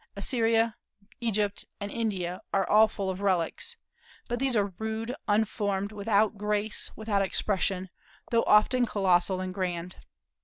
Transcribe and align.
Assyria, 0.15 0.77
Egypt, 1.19 1.63
and 1.79 1.91
India 1.91 2.41
are 2.51 2.87
full 2.87 3.11
of 3.11 3.21
relics. 3.21 3.77
But 4.27 4.39
these 4.39 4.55
are 4.55 4.73
rude, 4.79 5.13
unformed, 5.27 5.91
without 5.91 6.39
grace, 6.39 6.89
without 6.95 7.21
expression, 7.21 7.91
though 8.31 8.43
often 8.47 8.87
colossal 8.87 9.39
and 9.39 9.53
grand. 9.53 9.97